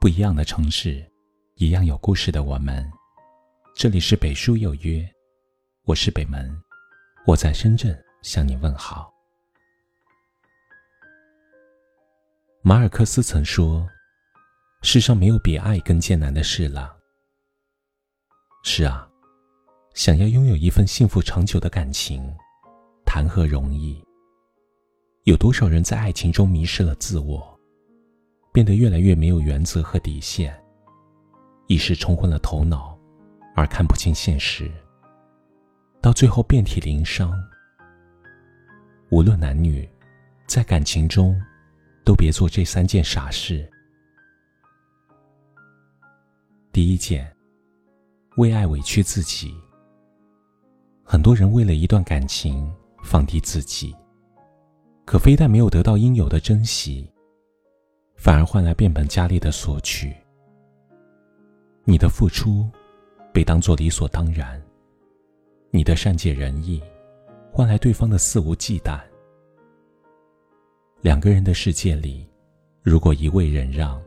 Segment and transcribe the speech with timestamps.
[0.00, 1.04] 不一样的城市，
[1.56, 2.88] 一样有故事的我们。
[3.74, 5.04] 这里是北书有约，
[5.86, 6.56] 我是北门，
[7.26, 9.12] 我在深圳向你问好。
[12.62, 13.88] 马尔克斯曾说
[14.82, 16.96] ：“世上没有比爱更艰难的事了。”
[18.62, 19.10] 是啊，
[19.94, 22.32] 想要拥有一份幸福长久的感情，
[23.04, 24.00] 谈何容易？
[25.24, 27.57] 有多少人在爱情中迷失了自我？
[28.58, 30.52] 变得越来越没有原则和底线，
[31.68, 32.98] 一时冲昏了头脑，
[33.54, 34.68] 而看不清现实，
[36.00, 37.32] 到最后遍体鳞伤。
[39.10, 39.88] 无论男女，
[40.48, 41.40] 在感情中，
[42.04, 43.70] 都别做这三件傻事。
[46.72, 47.32] 第一件，
[48.38, 49.54] 为爱委屈自己。
[51.04, 52.68] 很多人为了一段感情
[53.04, 53.94] 放低自己，
[55.04, 57.08] 可非但没有得到应有的珍惜。
[58.18, 60.12] 反而换来变本加厉的索取。
[61.84, 62.68] 你的付出
[63.32, 64.60] 被当作理所当然，
[65.70, 66.82] 你的善解人意
[67.52, 69.00] 换来对方的肆无忌惮。
[71.00, 72.28] 两个人的世界里，
[72.82, 74.02] 如果一味忍让，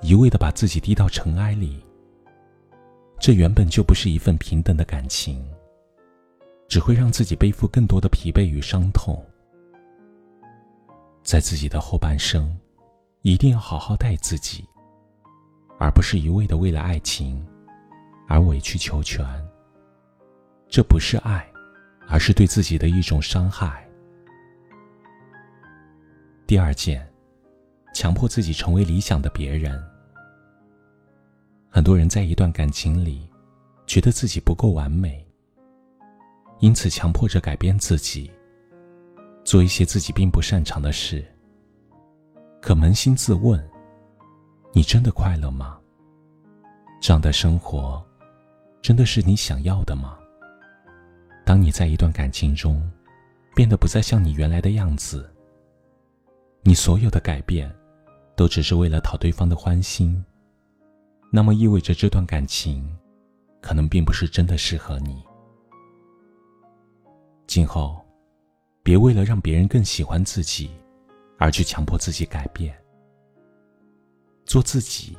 [0.00, 1.84] 一味的把自己低到尘埃里，
[3.20, 5.46] 这原本就不是一份平等的感情，
[6.68, 9.22] 只会让自己背负更多的疲惫与伤痛，
[11.22, 12.50] 在自己的后半生。
[13.22, 14.68] 一定要好好待自己，
[15.78, 17.44] 而不是一味的为了爱情
[18.28, 19.24] 而委曲求全。
[20.68, 21.46] 这不是爱，
[22.08, 23.88] 而是对自己的一种伤害。
[26.48, 27.08] 第二件，
[27.94, 29.80] 强迫自己成为理想的别人。
[31.70, 33.30] 很多人在一段感情里，
[33.86, 35.24] 觉得自己不够完美，
[36.58, 38.28] 因此强迫着改变自己，
[39.44, 41.24] 做一些自己并不擅长的事。
[42.62, 43.60] 可扪心自问，
[44.72, 45.80] 你真的快乐吗？
[47.00, 48.00] 这样的生活，
[48.80, 50.16] 真的是你想要的吗？
[51.44, 52.88] 当你在一段感情中，
[53.52, 55.28] 变得不再像你原来的样子，
[56.62, 57.68] 你所有的改变，
[58.36, 60.24] 都只是为了讨对方的欢心，
[61.32, 62.96] 那么意味着这段感情，
[63.60, 65.20] 可能并不是真的适合你。
[67.48, 68.00] 今后，
[68.84, 70.70] 别为了让别人更喜欢自己。
[71.42, 72.72] 而去强迫自己改变，
[74.44, 75.18] 做自己，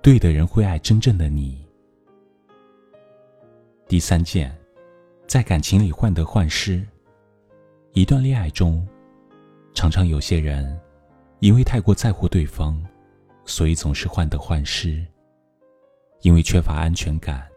[0.00, 1.66] 对的人会爱真正的你。
[3.88, 4.56] 第三件，
[5.26, 6.86] 在感情里患得患失。
[7.92, 8.86] 一段恋爱中，
[9.74, 10.80] 常常有些人
[11.40, 12.80] 因为太过在乎对方，
[13.44, 15.04] 所以总是患得患失。
[16.20, 17.48] 因为缺乏安全感，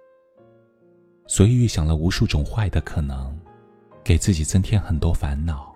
[1.28, 3.40] 所以预想了无数种坏的可能，
[4.04, 5.69] 给自己增添很多烦恼。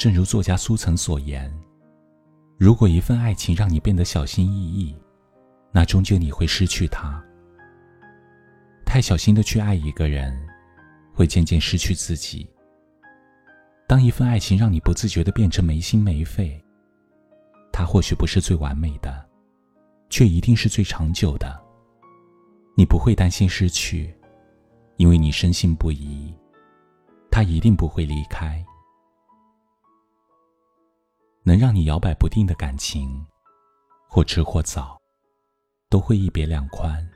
[0.00, 1.52] 正如作家苏岑所言
[2.56, 4.96] ：“如果一份爱情让你变得小心翼翼，
[5.72, 7.22] 那终究你会失去它。
[8.86, 10.34] 太小心的去爱一个人，
[11.12, 12.48] 会渐渐失去自己。
[13.86, 16.58] 当一份爱情让你不自觉的变成没心没肺，
[17.70, 19.28] 它或许不是最完美的，
[20.08, 21.60] 却一定是最长久的。
[22.74, 24.14] 你不会担心失去，
[24.96, 26.34] 因为你深信不疑，
[27.30, 28.64] 他一定不会离开。”
[31.42, 33.24] 能让你摇摆不定的感情，
[34.08, 35.00] 或迟或早，
[35.88, 37.08] 都会一别两宽。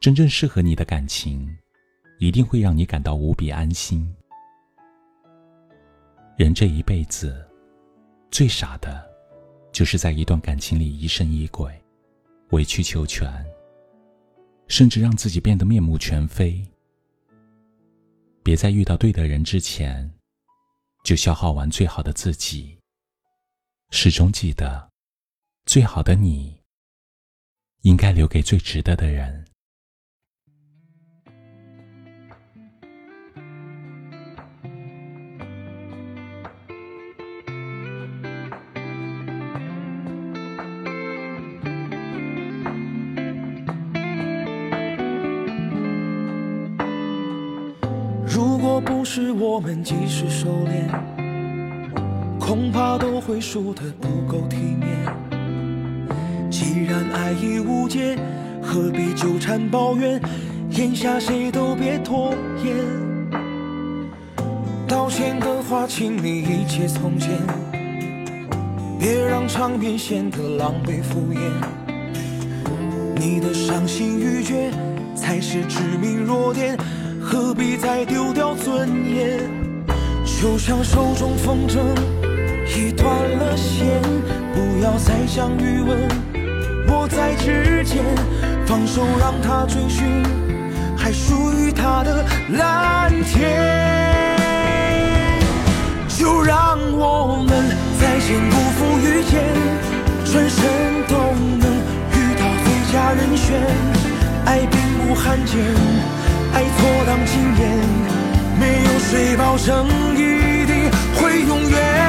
[0.00, 1.54] 真正适合你的感情，
[2.18, 4.12] 一定会让你感到无比安心。
[6.36, 7.46] 人这一辈子，
[8.30, 9.08] 最傻的，
[9.70, 11.70] 就是在一段感情里疑神疑鬼，
[12.50, 13.30] 委曲求全，
[14.66, 16.66] 甚至让自己变得面目全非。
[18.42, 20.10] 别在遇到对的人之前，
[21.04, 22.76] 就消耗完最好的自己。
[23.94, 24.88] 始终记得，
[25.66, 26.56] 最好的你，
[27.82, 29.44] 应该留给最值得的人。
[48.26, 51.11] 如果不是我们及时收敛。
[52.52, 54.90] 恐怕都会输得不够体面。
[56.50, 58.14] 既然爱已无解，
[58.60, 60.20] 何必纠缠抱怨？
[60.72, 62.76] 眼下谁都别拖延。
[64.86, 67.30] 道歉的话，请你一切从简，
[69.00, 71.38] 别让场面显得狼狈敷衍。
[73.16, 74.70] 你的伤心欲绝
[75.14, 76.76] 才是致命弱点，
[77.18, 79.40] 何必再丢掉尊严？
[80.26, 82.21] 就像手中风筝。
[82.66, 84.00] 已断了线，
[84.54, 86.08] 不要再想余温，
[86.86, 88.02] 我在指尖，
[88.66, 90.22] 放手让他追寻，
[90.96, 93.50] 还属于他的蓝天。
[96.08, 97.50] 就让我们
[98.00, 99.42] 再见不负遇见，
[100.24, 100.62] 转身
[101.08, 101.16] 都
[101.58, 101.66] 能
[102.12, 103.60] 遇到最佳人选。
[104.44, 105.58] 爱并不罕见，
[106.52, 107.62] 爱错当经验，
[108.58, 112.01] 没有谁保证一定会永远。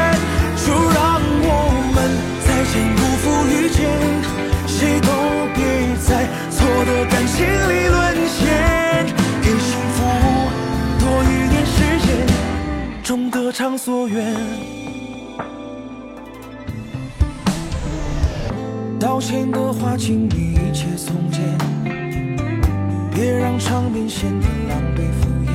[0.65, 1.47] 就让我
[1.93, 1.97] 们
[2.45, 3.77] 再见不负遇见，
[4.65, 5.07] 谁都
[5.53, 5.59] 别
[6.01, 6.09] 在
[6.49, 6.55] 错
[6.85, 7.93] 的感情里沦
[8.27, 8.41] 陷，
[9.41, 9.95] 给幸福
[10.99, 11.75] 多一点时
[12.05, 12.07] 间，
[13.03, 14.33] 终得偿所愿。
[18.97, 21.41] 道歉的话，请你一切从简，
[23.13, 25.51] 别让场面显得狼狈敷衍。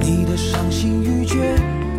[0.00, 1.54] 你的伤心欲绝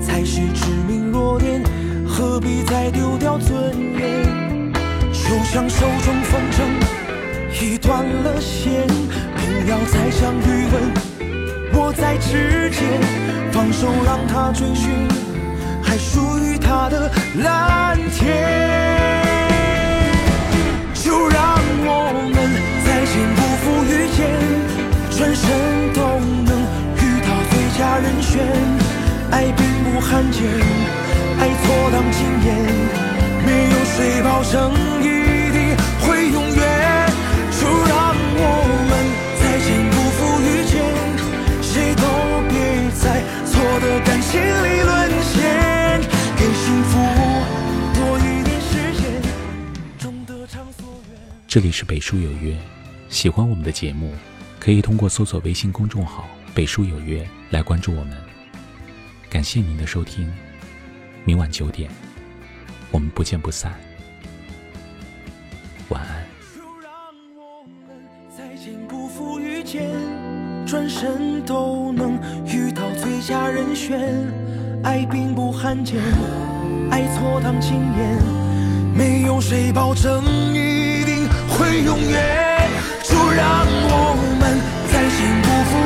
[0.07, 1.62] 才是致命弱点，
[2.07, 4.71] 何必再丢掉尊严？
[5.12, 6.63] 就像手中风筝
[7.62, 10.75] 已断了线，不要再相遇吻，
[11.74, 12.88] 我在指尖，
[13.51, 14.89] 放手让它追寻，
[15.83, 17.12] 还属于他的
[17.44, 18.24] 蓝天。
[20.94, 22.36] 就让我们
[22.86, 24.18] 再见不负遇见，
[25.12, 25.45] 转身
[25.94, 26.00] 都
[26.48, 26.51] 能
[26.95, 28.39] 遇到最佳人选。
[29.30, 30.44] 爱并罕见，
[31.40, 32.48] 爱错当经验，
[33.46, 34.72] 没有谁保证
[35.02, 35.06] 一
[35.52, 36.58] 定会永远。
[37.60, 38.42] 就让我
[38.88, 38.92] 们
[39.40, 40.74] 再见不负遇见，
[41.62, 42.04] 谁都
[42.48, 42.54] 别
[42.96, 44.90] 在错的感情里沦
[45.24, 46.00] 陷，
[46.38, 46.92] 给幸福
[47.94, 48.72] 多一点时
[49.02, 49.22] 间，
[49.98, 51.20] 终得偿所愿。
[51.48, 52.56] 这里是北书有约，
[53.10, 54.14] 喜欢我们的节目，
[54.60, 58.26] 可以通过搜索微信公众号“北书有约”来关注我们。
[59.38, 60.28] 感谢您的收听，
[61.24, 61.92] 明晚九点，
[62.89, 63.72] 我们不见不散。
[65.89, 66.25] 晚安。
[66.56, 66.92] 就让
[67.36, 67.95] 我们
[68.36, 69.92] 再见不负遇见，
[70.66, 74.10] 转身都能遇到最佳人选。
[74.84, 76.01] 爱并不罕见，
[76.89, 78.19] 爱错当经验，
[78.95, 80.25] 没有谁保证
[80.56, 82.68] 一定会永远。
[83.04, 84.57] 就让我们
[84.92, 85.78] 再见不负